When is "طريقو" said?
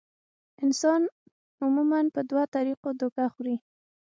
2.55-2.89